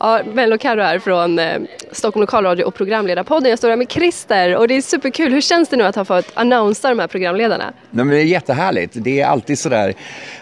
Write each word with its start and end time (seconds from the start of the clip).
Ja, 0.00 0.20
Mello 0.32 0.58
Carro 0.58 0.82
här 0.82 0.98
från 0.98 1.38
eh, 1.38 1.60
Stockholm 1.92 2.20
Lokalradio 2.20 2.64
och 2.64 2.74
programledarpodden. 2.74 3.50
Jag 3.50 3.58
står 3.58 3.68
här 3.68 3.76
med 3.76 3.90
Christer 3.90 4.56
och 4.56 4.68
det 4.68 4.74
är 4.74 4.82
superkul. 4.82 5.32
Hur 5.32 5.40
känns 5.40 5.68
det 5.68 5.76
nu 5.76 5.84
att 5.84 5.96
ha 5.96 6.04
fått 6.04 6.32
annonsa 6.34 6.88
de 6.88 6.98
här 6.98 7.06
programledarna? 7.06 7.64
Nej, 7.90 8.04
men 8.04 8.08
det 8.08 8.22
är 8.22 8.24
jättehärligt. 8.24 8.92
Det 8.94 9.20
är 9.20 9.26
alltid 9.26 9.58
sådär 9.58 9.94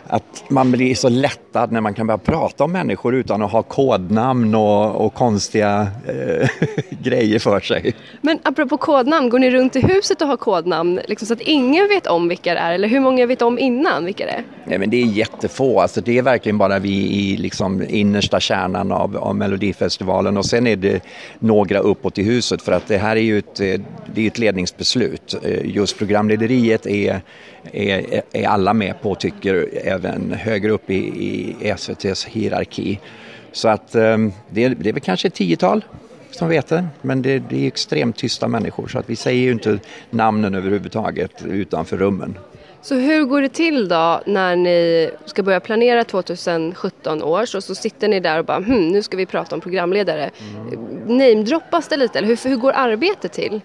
att 0.06 0.44
man 0.48 0.72
blir 0.72 0.94
så 0.94 1.08
lättad 1.08 1.72
när 1.72 1.80
man 1.80 1.94
kan 1.94 2.06
börja 2.06 2.18
prata 2.18 2.64
om 2.64 2.72
människor 2.72 3.14
utan 3.14 3.42
att 3.42 3.52
ha 3.52 3.62
kodnamn 3.62 4.54
och, 4.54 5.06
och 5.06 5.14
konstiga 5.14 5.88
eh, 6.06 6.48
grejer 7.02 7.38
för 7.38 7.60
sig. 7.60 7.94
Men 8.20 8.38
apropå 8.42 8.76
kodnamn, 8.76 9.28
går 9.28 9.38
ni 9.38 9.50
runt 9.50 9.76
i 9.76 9.80
huset 9.80 10.22
och 10.22 10.28
har 10.28 10.36
kodnamn 10.36 11.00
liksom 11.08 11.26
så 11.26 11.34
att 11.34 11.40
ingen 11.40 11.88
vet 11.88 12.06
om 12.06 12.28
vilka 12.28 12.54
det 12.54 12.60
är? 12.60 12.72
Eller 12.72 12.88
hur 12.88 13.00
många 13.00 13.26
vet 13.26 13.42
om 13.42 13.58
innan 13.58 14.04
vilka 14.04 14.26
det 14.26 14.32
är? 14.32 14.44
Nej, 14.64 14.78
men 14.78 14.90
det 14.90 15.02
är 15.02 15.06
jättefå. 15.06 15.80
Alltså, 15.80 16.00
det 16.00 16.18
är 16.18 16.22
verkligen 16.22 16.58
bara 16.58 16.78
vi 16.78 16.90
i 16.90 17.36
liksom, 17.36 17.82
innersta 17.88 18.40
kärnan 18.40 18.85
av, 18.92 19.16
av 19.16 19.36
Melodifestivalen 19.36 20.36
och 20.36 20.46
sen 20.46 20.66
är 20.66 20.76
det 20.76 21.04
några 21.38 21.78
uppåt 21.78 22.18
i 22.18 22.22
huset 22.22 22.62
för 22.62 22.72
att 22.72 22.88
det 22.88 22.98
här 22.98 23.16
är 23.16 23.20
ju 23.20 23.38
ett, 23.38 23.60
eh, 23.60 23.80
det 24.14 24.22
är 24.22 24.26
ett 24.26 24.38
ledningsbeslut. 24.38 25.34
Eh, 25.42 25.66
just 25.66 25.98
programlederiet 25.98 26.86
är, 26.86 27.20
är, 27.72 28.22
är 28.32 28.48
alla 28.48 28.74
med 28.74 29.02
på 29.02 29.14
tycker 29.14 29.68
även 29.84 30.32
högre 30.32 30.70
upp 30.70 30.90
i, 30.90 30.96
i 30.96 31.56
SVTs 31.70 32.24
hierarki. 32.24 33.00
Så 33.52 33.68
att 33.68 33.94
ehm, 33.94 34.32
det 34.50 34.64
är, 34.64 34.70
det 34.70 34.88
är 34.88 34.92
väl 34.92 35.02
kanske 35.02 35.28
ett 35.28 35.34
tiotal 35.34 35.84
som 36.30 36.48
vet 36.48 36.66
det. 36.66 36.86
Men 37.02 37.22
det, 37.22 37.38
det, 37.38 37.62
är 37.62 37.66
extremt 37.66 38.16
tysta 38.16 38.48
människor 38.48 38.88
så 38.88 38.98
att 38.98 39.10
vi 39.10 39.16
säger 39.16 39.42
ju 39.42 39.52
inte 39.52 39.78
namnen 40.10 40.54
överhuvudtaget 40.54 41.44
utanför 41.44 41.96
rummen. 41.96 42.38
Så 42.88 42.94
hur 42.94 43.24
går 43.24 43.42
det 43.42 43.48
till 43.48 43.88
då 43.88 44.20
när 44.26 44.56
ni 44.56 45.10
ska 45.24 45.42
börja 45.42 45.60
planera 45.60 46.04
2017 46.04 47.22
års 47.22 47.54
och 47.54 47.64
så 47.64 47.74
sitter 47.74 48.08
ni 48.08 48.20
där 48.20 48.38
och 48.38 48.44
bara 48.44 48.56
hm, 48.58 48.88
nu 48.88 49.02
ska 49.02 49.16
vi 49.16 49.26
prata 49.26 49.54
om 49.54 49.60
programledare. 49.60 50.30
Mm. 50.56 51.18
Namedroppas 51.18 51.88
det 51.88 51.96
lite 51.96 52.18
eller 52.18 52.28
hur, 52.28 52.48
hur 52.48 52.56
går 52.56 52.72
arbetet 52.72 53.32
till? 53.32 53.60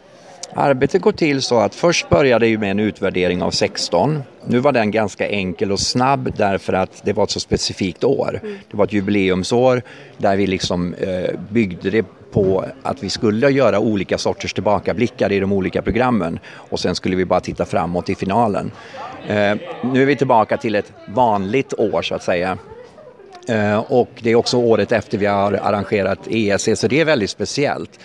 Arbetet 0.55 1.01
går 1.01 1.11
till 1.11 1.41
så 1.41 1.59
att 1.59 1.75
först 1.75 2.09
började 2.09 2.45
det 2.45 2.57
med 2.57 2.71
en 2.71 2.79
utvärdering 2.79 3.41
av 3.41 3.51
16. 3.51 4.23
Nu 4.45 4.59
var 4.59 4.71
den 4.71 4.91
ganska 4.91 5.29
enkel 5.29 5.71
och 5.71 5.79
snabb 5.79 6.33
därför 6.37 6.73
att 6.73 7.01
det 7.05 7.13
var 7.13 7.23
ett 7.23 7.31
så 7.31 7.39
specifikt 7.39 8.03
år. 8.03 8.39
Mm. 8.43 8.57
Det 8.71 8.77
var 8.77 8.85
ett 8.85 8.93
jubileumsår 8.93 9.81
där 10.17 10.35
vi 10.35 10.47
liksom 10.47 10.93
eh, 10.93 11.39
byggde 11.49 11.89
det 11.89 12.05
på 12.31 12.65
att 12.83 13.03
vi 13.03 13.09
skulle 13.09 13.49
göra 13.49 13.79
olika 13.79 14.17
sorters 14.17 14.53
tillbakablickar 14.53 15.31
i 15.31 15.39
de 15.39 15.51
olika 15.51 15.81
programmen 15.81 16.39
och 16.53 16.79
sen 16.79 16.95
skulle 16.95 17.15
vi 17.15 17.25
bara 17.25 17.39
titta 17.39 17.65
framåt 17.65 18.09
i 18.09 18.15
finalen. 18.15 18.71
Eh, 19.27 19.55
nu 19.93 20.01
är 20.01 20.05
vi 20.05 20.15
tillbaka 20.15 20.57
till 20.57 20.75
ett 20.75 20.93
vanligt 21.07 21.73
år 21.73 22.01
så 22.01 22.15
att 22.15 22.23
säga. 22.23 22.57
Eh, 23.47 23.77
och 23.77 24.09
det 24.19 24.31
är 24.31 24.35
också 24.35 24.57
året 24.57 24.91
efter 24.91 25.17
vi 25.17 25.25
har 25.25 25.53
arrangerat 25.53 26.19
ESC 26.29 26.69
så 26.75 26.87
det 26.87 26.99
är 26.99 27.05
väldigt 27.05 27.29
speciellt. 27.29 27.99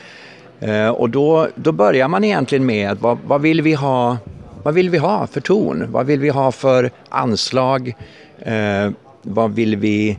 Eh, 0.61 0.89
och 0.89 1.11
då, 1.11 1.49
då 1.55 1.73
börjar 1.73 2.09
man 2.09 2.25
egentligen 2.25 2.67
med 2.67 2.99
vad, 3.01 3.19
vad, 3.27 3.41
vill 3.41 3.63
vi 3.63 3.75
ha, 3.75 4.17
vad 4.63 4.75
vill 4.75 4.91
vi 4.91 4.99
ha 4.99 5.27
för 5.27 5.41
ton? 5.41 5.85
Vad 5.89 6.07
vill 6.07 6.21
vi 6.21 6.29
ha 6.29 6.53
för 6.53 6.91
anslag? 7.09 7.95
Eh, 8.39 8.91
vad, 9.23 9.55
vill 9.55 9.77
vi, 9.77 10.19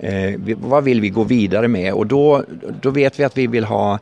eh, 0.00 0.40
vad 0.58 0.84
vill 0.84 1.00
vi 1.00 1.08
gå 1.08 1.24
vidare 1.24 1.68
med? 1.68 1.92
Och 1.92 2.06
då, 2.06 2.44
då 2.80 2.90
vet 2.90 3.20
vi 3.20 3.24
att 3.24 3.38
vi 3.38 3.46
vill 3.46 3.64
ha 3.64 3.98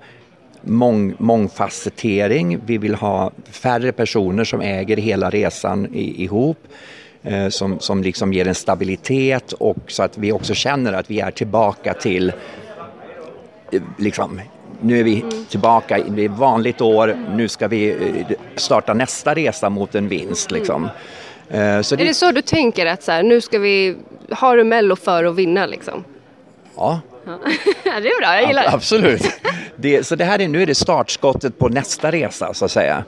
mång, 0.62 1.14
mångfacettering. 1.18 2.58
Vi 2.66 2.78
vill 2.78 2.94
ha 2.94 3.30
färre 3.50 3.92
personer 3.92 4.44
som 4.44 4.60
äger 4.60 4.96
hela 4.96 5.30
resan 5.30 5.94
i, 5.94 6.24
ihop. 6.24 6.58
Eh, 7.22 7.48
som, 7.48 7.80
som 7.80 8.02
liksom 8.02 8.32
ger 8.32 8.48
en 8.48 8.54
stabilitet 8.54 9.52
och 9.52 9.76
så 9.86 10.02
att 10.02 10.18
vi 10.18 10.32
också 10.32 10.54
känner 10.54 10.92
att 10.92 11.10
vi 11.10 11.20
är 11.20 11.30
tillbaka 11.30 11.94
till 11.94 12.32
eh, 13.72 13.82
liksom, 13.98 14.40
nu 14.84 15.00
är 15.00 15.04
vi 15.04 15.24
tillbaka, 15.48 15.98
det 16.08 16.24
är 16.24 16.28
vanligt 16.28 16.80
år, 16.80 17.16
nu 17.34 17.48
ska 17.48 17.68
vi 17.68 17.90
eh, 17.90 18.36
starta 18.56 18.94
nästa 18.94 19.34
resa 19.34 19.70
mot 19.70 19.94
en 19.94 20.08
vinst. 20.08 20.50
Liksom. 20.50 20.88
Eh, 21.48 21.80
så 21.80 21.96
det... 21.96 22.02
Är 22.02 22.06
det 22.06 22.14
så 22.14 22.32
du 22.32 22.42
tänker 22.42 22.86
att 22.86 23.02
så 23.02 23.12
här, 23.12 23.22
nu 23.22 23.40
ska 23.40 23.58
vi, 23.58 23.96
har 24.30 24.56
du 24.56 24.64
Mello 24.64 24.96
för 24.96 25.24
att 25.24 25.34
vinna 25.34 25.66
liksom? 25.66 26.04
Ja. 26.76 27.00
ja. 27.26 27.38
det 27.84 27.90
är 27.90 28.20
bra, 28.20 28.34
jag 28.34 28.46
gillar 28.48 28.62
det. 28.62 28.70
Absolut. 28.70 29.22
Det, 29.76 30.06
så 30.06 30.16
det 30.16 30.24
här 30.24 30.40
är, 30.40 30.48
nu 30.48 30.62
är 30.62 30.66
det 30.66 30.74
startskottet 30.74 31.58
på 31.58 31.68
nästa 31.68 32.12
resa 32.12 32.54
så 32.54 32.64
att 32.64 32.70
säga. 32.70 33.04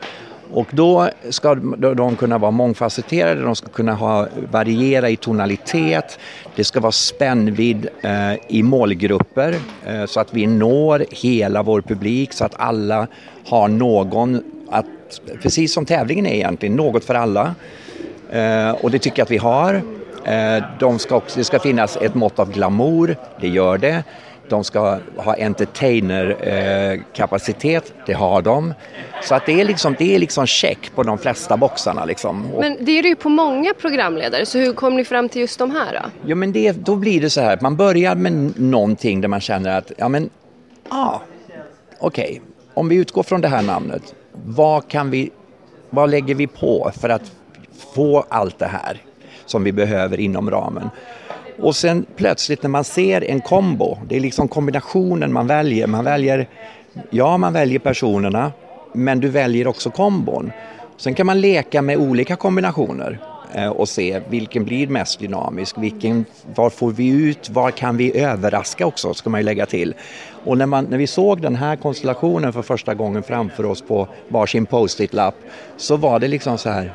Och 0.52 0.66
då 0.70 1.08
ska 1.30 1.54
de 1.94 2.16
kunna 2.16 2.38
vara 2.38 2.50
mångfacetterade, 2.50 3.42
de 3.42 3.56
ska 3.56 3.68
kunna 3.68 3.94
ha, 3.94 4.28
variera 4.50 5.10
i 5.10 5.16
tonalitet, 5.16 6.18
det 6.56 6.64
ska 6.64 6.80
vara 6.80 6.92
spännvidd 6.92 7.88
eh, 8.02 8.34
i 8.48 8.62
målgrupper 8.62 9.56
eh, 9.86 10.06
så 10.06 10.20
att 10.20 10.34
vi 10.34 10.46
når 10.46 11.06
hela 11.10 11.62
vår 11.62 11.80
publik 11.80 12.32
så 12.32 12.44
att 12.44 12.54
alla 12.56 13.06
har 13.46 13.68
någon, 13.68 14.42
att, 14.70 14.86
precis 15.42 15.72
som 15.72 15.86
tävlingen 15.86 16.26
är 16.26 16.34
egentligen, 16.34 16.76
något 16.76 17.04
för 17.04 17.14
alla. 17.14 17.54
Eh, 18.30 18.70
och 18.70 18.90
det 18.90 18.98
tycker 18.98 19.18
jag 19.18 19.24
att 19.24 19.30
vi 19.30 19.38
har. 19.38 19.82
Eh, 20.24 20.64
de 20.78 20.98
ska 20.98 21.16
också, 21.16 21.38
det 21.38 21.44
ska 21.44 21.58
finnas 21.58 21.96
ett 21.96 22.14
mått 22.14 22.38
av 22.38 22.52
glamour, 22.52 23.16
det 23.40 23.48
gör 23.48 23.78
det. 23.78 24.04
De 24.48 24.64
ska 24.64 24.98
ha 25.16 25.34
entertainer-kapacitet, 25.34 27.92
det 28.06 28.12
har 28.12 28.42
de. 28.42 28.74
Så 29.22 29.34
att 29.34 29.46
det 29.46 29.60
är 29.60 29.64
liksom, 29.64 29.96
det 29.98 30.14
är 30.14 30.18
liksom 30.18 30.46
check 30.46 30.94
på 30.94 31.02
de 31.02 31.18
flesta 31.18 31.56
boxarna. 31.56 32.04
Liksom. 32.04 32.48
Men 32.60 32.76
det 32.80 32.98
är 32.98 33.02
det 33.02 33.08
ju 33.08 33.16
på 33.16 33.28
många 33.28 33.74
programledare, 33.74 34.46
så 34.46 34.58
hur 34.58 34.72
kom 34.72 34.96
ni 34.96 35.04
fram 35.04 35.28
till 35.28 35.40
just 35.40 35.58
de 35.58 35.70
här 35.70 35.92
då? 35.92 36.00
Ja 36.26 36.34
men 36.34 36.52
det, 36.52 36.72
då 36.72 36.96
blir 36.96 37.20
det 37.20 37.30
så 37.30 37.40
här 37.40 37.54
att 37.54 37.60
man 37.60 37.76
börjar 37.76 38.14
med 38.14 38.60
någonting 38.60 39.20
där 39.20 39.28
man 39.28 39.40
känner 39.40 39.78
att, 39.78 39.92
ja 39.96 40.08
men, 40.08 40.30
ah, 40.88 41.18
okej, 41.98 42.24
okay. 42.24 42.40
om 42.74 42.88
vi 42.88 42.96
utgår 42.96 43.22
från 43.22 43.40
det 43.40 43.48
här 43.48 43.62
namnet, 43.62 44.14
vad 44.44 44.88
kan 44.88 45.10
vi, 45.10 45.30
vad 45.90 46.10
lägger 46.10 46.34
vi 46.34 46.46
på 46.46 46.90
för 47.00 47.08
att 47.08 47.32
få 47.94 48.24
allt 48.28 48.58
det 48.58 48.66
här 48.66 49.02
som 49.46 49.64
vi 49.64 49.72
behöver 49.72 50.20
inom 50.20 50.50
ramen? 50.50 50.90
Och 51.58 51.76
sen 51.76 52.06
plötsligt 52.16 52.62
när 52.62 52.70
man 52.70 52.84
ser 52.84 53.30
en 53.30 53.40
kombo, 53.40 53.98
det 54.08 54.16
är 54.16 54.20
liksom 54.20 54.48
kombinationen 54.48 55.32
man 55.32 55.46
väljer. 55.46 55.86
Man 55.86 56.04
väljer, 56.04 56.48
ja 57.10 57.36
man 57.36 57.52
väljer 57.52 57.78
personerna, 57.78 58.52
men 58.92 59.20
du 59.20 59.28
väljer 59.28 59.66
också 59.66 59.90
kombon. 59.90 60.52
Sen 60.96 61.14
kan 61.14 61.26
man 61.26 61.40
leka 61.40 61.82
med 61.82 61.96
olika 61.96 62.36
kombinationer 62.36 63.18
eh, 63.52 63.68
och 63.68 63.88
se 63.88 64.20
vilken 64.28 64.64
blir 64.64 64.86
mest 64.86 65.18
dynamisk, 65.18 65.78
vilken, 65.78 66.24
var 66.54 66.70
får 66.70 66.90
vi 66.90 67.08
ut, 67.08 67.50
var 67.50 67.70
kan 67.70 67.96
vi 67.96 68.18
överraska 68.18 68.86
också, 68.86 69.14
ska 69.14 69.30
man 69.30 69.40
ju 69.40 69.44
lägga 69.44 69.66
till. 69.66 69.94
Och 70.44 70.58
när, 70.58 70.66
man, 70.66 70.84
när 70.84 70.98
vi 70.98 71.06
såg 71.06 71.42
den 71.42 71.56
här 71.56 71.76
konstellationen 71.76 72.52
för 72.52 72.62
första 72.62 72.94
gången 72.94 73.22
framför 73.22 73.66
oss 73.66 73.82
på 73.82 74.08
varsin 74.28 74.66
post-it-lapp 74.66 75.34
så 75.76 75.96
var 75.96 76.18
det 76.18 76.28
liksom 76.28 76.58
så 76.58 76.70
här, 76.70 76.92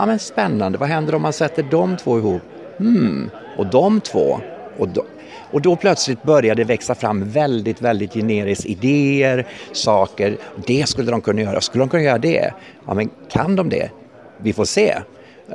ja 0.00 0.06
men 0.06 0.18
spännande, 0.18 0.78
vad 0.78 0.88
händer 0.88 1.14
om 1.14 1.22
man 1.22 1.32
sätter 1.32 1.62
de 1.62 1.96
två 1.96 2.18
ihop? 2.18 2.42
Hmm, 2.78 3.30
och 3.56 3.66
de 3.66 4.00
två, 4.00 4.40
och 4.78 4.88
då, 4.88 5.04
och 5.50 5.62
då 5.62 5.76
plötsligt 5.76 6.22
började 6.22 6.62
det 6.62 6.68
växa 6.68 6.94
fram 6.94 7.30
väldigt, 7.30 7.82
väldigt 7.82 8.12
generiskt 8.12 8.66
idéer, 8.66 9.46
saker. 9.72 10.36
Det 10.66 10.88
skulle 10.88 11.10
de 11.10 11.20
kunna 11.20 11.42
göra, 11.42 11.60
skulle 11.60 11.82
de 11.82 11.88
kunna 11.88 12.02
göra 12.02 12.18
det? 12.18 12.54
Ja, 12.86 12.94
men 12.94 13.10
kan 13.30 13.56
de 13.56 13.68
det? 13.68 13.90
Vi 14.36 14.52
får 14.52 14.64
se. 14.64 14.98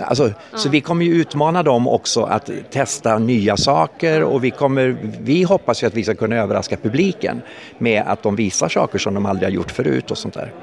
Alltså, 0.01 0.23
mm. 0.23 0.35
Så 0.55 0.69
vi 0.69 0.81
kommer 0.81 1.05
ju 1.05 1.13
utmana 1.13 1.63
dem 1.63 1.87
också 1.87 2.23
att 2.23 2.49
testa 2.71 3.19
nya 3.19 3.57
saker 3.57 4.23
och 4.23 4.43
vi, 4.43 4.51
kommer, 4.51 4.97
vi 5.21 5.43
hoppas 5.43 5.83
ju 5.83 5.87
att 5.87 5.93
vi 5.93 6.03
ska 6.03 6.15
kunna 6.15 6.35
överraska 6.35 6.77
publiken 6.77 7.41
med 7.77 8.03
att 8.07 8.23
de 8.23 8.35
visar 8.35 8.69
saker 8.69 8.99
som 8.99 9.13
de 9.13 9.25
aldrig 9.25 9.49
har 9.49 9.53
gjort 9.53 9.71
förut 9.71 10.11
och 10.11 10.17
sånt 10.17 10.33
där. 10.33 10.53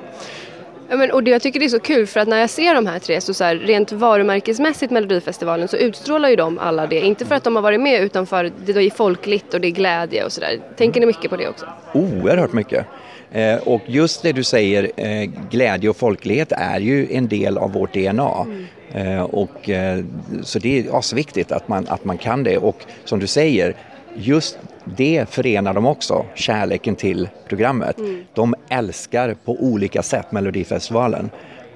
Ja, 0.93 0.99
men, 0.99 1.11
och 1.11 1.23
det, 1.23 1.31
jag 1.31 1.43
tycker 1.43 1.61
det 1.61 1.67
är 1.67 1.69
så 1.69 1.81
kul 1.81 2.07
för 2.07 2.21
att 2.21 2.29
när 2.29 2.39
jag 2.39 2.51
ser 2.51 2.75
de 2.75 2.87
här 2.87 2.99
tre 2.99 3.21
så, 3.21 3.35
så 3.35 3.45
här, 3.45 3.57
rent 3.57 3.93
varumärkesmässigt 3.93 4.93
Melodifestivalen 4.93 5.69
så 5.69 5.77
utstrålar 5.77 6.29
ju 6.29 6.37
de 6.37 6.59
alla 6.59 6.87
det. 6.87 7.01
Inte 7.01 7.27
för 7.27 7.35
att 7.35 7.45
de 7.45 7.57
har 7.57 7.63
varit 7.63 7.81
med 7.81 8.03
utan 8.03 8.27
för 8.27 8.45
att 8.45 8.53
det 8.67 8.73
är 8.73 8.91
folkligt 8.91 9.55
och 9.55 9.61
det 9.61 9.69
är 9.69 9.71
glädje 9.71 10.25
och 10.25 10.33
sådär. 10.33 10.61
Tänker 10.77 11.01
ni 11.01 11.07
mycket 11.07 11.31
på 11.31 11.37
det 11.37 11.49
också? 11.49 11.67
Oerhört 11.95 12.53
mycket. 12.53 12.87
Eh, 13.33 13.57
och 13.57 13.81
just 13.87 14.23
det 14.23 14.33
du 14.33 14.45
säger, 14.45 14.91
eh, 14.97 15.31
glädje 15.51 15.91
och 15.91 15.97
folklighet 15.97 16.53
är 16.53 16.81
ju 16.81 17.13
en 17.13 17.29
del 17.29 17.59
av 17.59 17.73
vårt 17.73 17.93
DNA. 17.93 18.47
Mm. 18.47 18.67
Eh, 18.95 19.23
och, 19.23 19.69
eh, 19.69 20.05
så 20.43 20.59
det 20.59 20.79
är 20.79 20.99
asviktigt 20.99 21.53
att 21.53 21.69
man, 21.69 21.87
att 21.89 22.05
man 22.05 22.19
kan 22.19 22.45
det 22.45 22.59
och 22.59 22.85
som 23.05 23.19
du 23.19 23.27
säger, 23.27 23.77
just 24.15 24.59
det 24.85 25.27
förenar 25.31 25.75
dem 25.75 25.87
också, 25.87 26.27
kärleken 26.35 26.97
till 26.97 27.29
programmet. 27.49 27.99
Mm. 27.99 28.25
De 28.35 28.55
älskar 28.69 29.37
på 29.45 29.53
olika 29.53 30.03
sätt 30.03 30.33
Melodifestivalen 30.33 31.31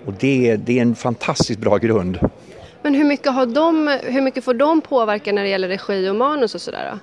och 0.06 0.12
det, 0.20 0.56
det 0.56 0.78
är 0.78 0.82
en 0.82 0.94
fantastiskt 0.94 1.60
bra 1.60 1.76
grund. 1.76 2.18
Men 2.82 2.94
hur 2.94 3.04
mycket, 3.04 3.32
har 3.32 3.46
de, 3.46 3.98
hur 4.04 4.20
mycket 4.20 4.44
får 4.44 4.54
de 4.54 4.80
påverka 4.80 5.32
när 5.32 5.42
det 5.42 5.48
gäller 5.48 5.68
regi 5.68 6.08
och 6.08 6.16
manus 6.16 6.54
och 6.54 6.60
sådär? 6.60 6.98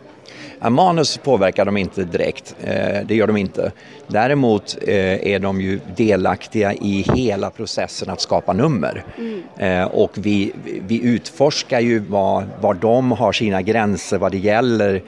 Ja, 0.60 0.70
manus 0.70 1.18
påverkar 1.18 1.66
de 1.66 1.78
inte 1.78 2.04
direkt, 2.04 2.56
eh, 2.64 3.06
det 3.06 3.16
gör 3.16 3.28
de 3.28 3.38
inte. 3.38 3.72
Däremot 4.08 4.78
eh, 4.82 5.28
är 5.28 5.40
de 5.40 5.62
ju 5.62 5.80
delaktiga 5.96 6.74
i 6.74 7.06
hela 7.16 7.50
processen 7.50 8.10
att 8.10 8.22
skapa 8.22 8.54
nummer. 8.54 9.04
Mm. 9.18 9.44
Eh, 9.58 9.88
och 9.88 10.12
vi, 10.16 10.52
vi 10.88 11.04
utforskar 11.04 11.80
ju 11.80 12.00
var, 12.00 12.46
var 12.62 12.74
de 12.74 13.12
har 13.12 13.32
sina 13.32 13.62
gränser 13.62 14.18
vad 14.18 14.32
det 14.32 14.38
gäller 14.38 15.02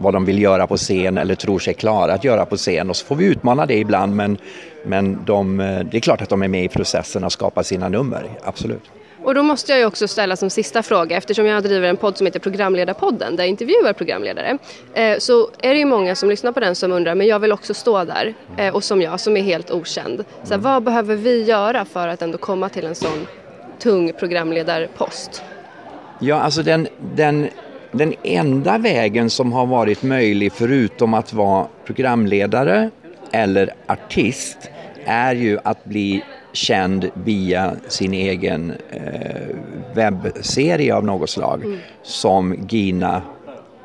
vad 0.00 0.14
de 0.14 0.24
vill 0.24 0.42
göra 0.42 0.66
på 0.66 0.76
scen 0.76 1.18
eller 1.18 1.34
tror 1.34 1.58
sig 1.58 1.74
klara 1.74 2.12
att 2.12 2.24
göra 2.24 2.46
på 2.46 2.56
scen 2.56 2.90
och 2.90 2.96
så 2.96 3.06
får 3.06 3.16
vi 3.16 3.24
utmana 3.24 3.66
det 3.66 3.74
ibland 3.74 4.16
men, 4.16 4.38
men 4.84 5.24
de, 5.24 5.60
eh, 5.60 5.80
det 5.90 5.96
är 5.96 6.00
klart 6.00 6.22
att 6.22 6.28
de 6.28 6.42
är 6.42 6.48
med 6.48 6.64
i 6.64 6.68
processen 6.68 7.24
att 7.24 7.32
skapa 7.32 7.62
sina 7.62 7.88
nummer, 7.88 8.30
absolut. 8.44 8.90
Och 9.22 9.34
då 9.34 9.42
måste 9.42 9.72
jag 9.72 9.78
ju 9.78 9.86
också 9.86 10.08
ställa 10.08 10.36
som 10.36 10.50
sista 10.50 10.82
fråga, 10.82 11.16
eftersom 11.16 11.46
jag 11.46 11.62
driver 11.62 11.88
en 11.88 11.96
podd 11.96 12.16
som 12.16 12.26
heter 12.26 12.40
Programledarpodden 12.40 13.36
där 13.36 13.44
jag 13.44 13.48
intervjuar 13.48 13.92
programledare, 13.92 14.58
eh, 14.94 15.18
så 15.18 15.50
är 15.58 15.72
det 15.72 15.78
ju 15.78 15.84
många 15.84 16.14
som 16.14 16.28
lyssnar 16.28 16.52
på 16.52 16.60
den 16.60 16.74
som 16.74 16.92
undrar, 16.92 17.14
men 17.14 17.26
jag 17.26 17.38
vill 17.38 17.52
också 17.52 17.74
stå 17.74 18.04
där, 18.04 18.34
eh, 18.56 18.74
och 18.74 18.84
som 18.84 19.02
jag, 19.02 19.20
som 19.20 19.36
är 19.36 19.42
helt 19.42 19.70
okänd. 19.70 20.24
Så 20.44 20.54
här, 20.54 20.60
vad 20.60 20.82
behöver 20.82 21.16
vi 21.16 21.42
göra 21.42 21.84
för 21.84 22.08
att 22.08 22.22
ändå 22.22 22.38
komma 22.38 22.68
till 22.68 22.86
en 22.86 22.94
sån 22.94 23.26
tung 23.78 24.12
programledarpost? 24.12 25.42
Ja, 26.18 26.40
alltså 26.40 26.62
den, 26.62 26.88
den, 27.14 27.48
den 27.92 28.14
enda 28.22 28.78
vägen 28.78 29.30
som 29.30 29.52
har 29.52 29.66
varit 29.66 30.02
möjlig 30.02 30.52
förutom 30.52 31.14
att 31.14 31.32
vara 31.32 31.66
programledare 31.84 32.90
eller 33.32 33.74
artist 33.86 34.70
är 35.04 35.34
ju 35.34 35.58
att 35.64 35.84
bli 35.84 36.24
känd 36.52 37.10
via 37.14 37.76
sin 37.88 38.14
egen 38.14 38.72
eh, 38.90 39.56
webbserie 39.94 40.94
av 40.94 41.04
något 41.04 41.30
slag 41.30 41.64
mm. 41.64 41.78
som 42.02 42.66
Gina 42.68 43.22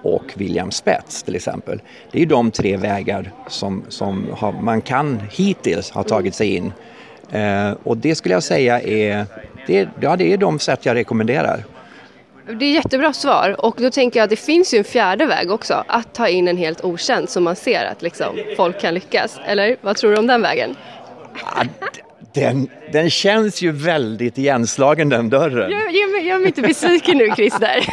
och 0.02 0.34
William 0.36 0.72
Spets 0.72 1.24
till 1.24 1.36
exempel. 1.36 1.82
Det 2.12 2.18
är 2.18 2.20
ju 2.20 2.26
de 2.26 2.52
tre 2.52 2.78
vägar 2.78 3.32
som, 3.48 3.84
som 3.88 4.26
har, 4.32 4.52
man 4.52 4.82
kan 4.82 5.22
hittills 5.32 5.92
ha 5.92 6.04
tagit 6.04 6.36
sig 6.36 6.56
in. 6.56 6.74
Eh, 7.32 7.72
och 7.84 7.98
det 7.98 8.16
skulle 8.16 8.36
jag 8.36 8.44
säga 8.44 8.82
är, 8.82 9.26
det, 9.68 9.90
ja, 10.00 10.16
det 10.16 10.34
är 10.34 10.38
de 10.38 10.60
sätt 10.60 10.86
jag 10.86 10.96
rekommenderar. 10.96 11.64
Det 12.48 12.66
är 12.66 12.72
jättebra 12.72 13.14
svar 13.14 13.66
och 13.66 13.76
då 13.80 13.90
tänker 13.90 14.20
jag 14.20 14.24
att 14.24 14.30
det 14.30 14.36
finns 14.36 14.74
ju 14.74 14.78
en 14.78 14.84
fjärde 14.84 15.26
väg 15.26 15.52
också, 15.52 15.84
att 15.88 16.14
ta 16.14 16.28
in 16.28 16.48
en 16.48 16.58
helt 16.58 16.84
okänd 16.84 17.30
som 17.30 17.44
man 17.44 17.56
ser 17.56 17.86
att 17.86 18.02
liksom, 18.02 18.40
folk 18.58 18.82
kan 18.82 18.94
lyckas. 18.94 19.40
Eller 19.46 19.78
vad 19.82 19.96
tror 19.98 20.12
du 20.12 20.18
om 20.18 20.28
den 20.28 20.42
vägen? 20.42 20.76
Den, 22.34 22.70
den 22.92 23.10
känns 23.10 23.62
ju 23.62 23.72
väldigt 23.72 24.38
igenslagen 24.38 25.10
den 25.10 25.30
dörren. 25.30 25.72
Jag, 25.72 25.92
jag, 25.92 26.26
jag 26.26 26.42
är 26.42 26.48
inte 26.48 26.62
besviken 26.62 27.18
nu 27.18 27.32
Christer. 27.36 27.86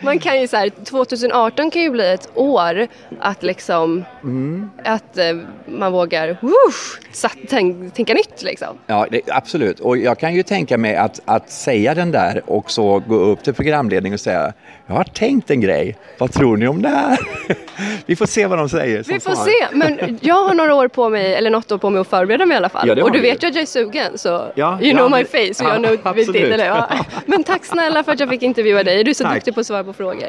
Man 0.00 0.18
kan 0.18 0.40
ju 0.40 0.48
så 0.48 0.56
här, 0.56 0.70
2018 0.84 1.70
kan 1.70 1.82
ju 1.82 1.90
bli 1.90 2.12
ett 2.12 2.28
år 2.34 2.86
att 3.20 3.42
liksom, 3.42 4.04
mm. 4.22 4.70
att 4.84 5.18
eh, 5.18 5.24
man 5.66 5.92
vågar 5.92 6.38
woosh, 6.40 7.00
satt, 7.12 7.36
tänk, 7.48 7.94
tänka 7.94 8.14
nytt 8.14 8.42
liksom. 8.42 8.78
Ja, 8.86 9.06
det, 9.10 9.20
absolut. 9.26 9.80
Och 9.80 9.96
jag 9.96 10.18
kan 10.18 10.34
ju 10.34 10.42
tänka 10.42 10.78
mig 10.78 10.96
att, 10.96 11.20
att 11.24 11.50
säga 11.50 11.94
den 11.94 12.10
där 12.10 12.42
och 12.46 12.70
så 12.70 12.98
gå 12.98 13.14
upp 13.14 13.42
till 13.42 13.54
programledningen 13.54 14.14
och 14.14 14.20
säga 14.20 14.52
jag 14.86 14.94
har 14.94 15.04
tänkt 15.04 15.50
en 15.50 15.60
grej, 15.60 15.96
vad 16.18 16.32
tror 16.32 16.56
ni 16.56 16.68
om 16.68 16.82
det 16.82 16.88
här? 16.88 17.18
Vi 18.06 18.16
får 18.16 18.26
se 18.26 18.46
vad 18.46 18.58
de 18.58 18.68
säger. 18.68 19.02
Vi 19.08 19.20
får 19.20 19.34
far. 19.34 19.44
se, 19.44 19.76
men 19.76 20.18
jag 20.22 20.44
har 20.44 20.54
några 20.54 20.74
år 20.74 20.88
på 20.88 21.08
mig, 21.08 21.34
eller 21.34 21.50
något 21.50 21.72
år 21.72 21.78
på 21.78 21.90
mig 21.90 22.00
att 22.00 22.08
förbereda 22.08 22.46
mig 22.46 22.54
i 22.54 22.56
alla 22.56 22.68
fall. 22.68 22.88
Ja, 22.88 23.04
och 23.04 23.12
du 23.12 23.20
vet 23.20 23.42
ju 23.42 23.48
att 23.48 23.54
jag 23.54 23.62
är 23.62 23.66
sugen 23.66 24.18
så 24.18 24.52
ja, 24.54 24.78
you 24.82 24.96
know 24.96 25.10
my 25.10 25.24
face 25.24 25.54
så 25.54 25.64
jag 25.64 26.14
vill 26.14 26.32
till 26.32 26.50
det. 26.50 26.64
Ja. 26.64 26.88
Men 27.26 27.44
tack 27.44 27.64
snälla 27.64 28.04
för 28.04 28.12
att 28.12 28.20
jag 28.20 28.28
fick 28.28 28.42
intervjua 28.42 28.82
dig, 28.82 29.04
du 29.04 29.10
är 29.10 29.14
så 29.14 29.24
tack. 29.24 29.34
duktig 29.34 29.54
på 29.54 29.60
att 29.60 29.66
svara 29.66 29.84
på 29.84 29.92
frågor. 29.92 30.28